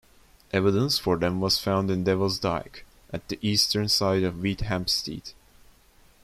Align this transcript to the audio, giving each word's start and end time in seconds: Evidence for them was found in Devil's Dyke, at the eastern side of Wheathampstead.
Evidence 0.51 0.97
for 0.97 1.15
them 1.15 1.39
was 1.39 1.59
found 1.59 1.91
in 1.91 2.03
Devil's 2.03 2.39
Dyke, 2.39 2.87
at 3.13 3.27
the 3.27 3.37
eastern 3.47 3.87
side 3.87 4.23
of 4.23 4.37
Wheathampstead. 4.41 5.33